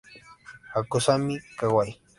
[0.89, 1.91] Kazumi Kawai